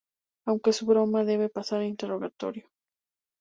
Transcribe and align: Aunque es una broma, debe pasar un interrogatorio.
Aunque 0.45 0.71
es 0.71 0.81
una 0.81 0.93
broma, 0.93 1.23
debe 1.25 1.47
pasar 1.47 1.81
un 1.81 1.85
interrogatorio. 1.85 2.67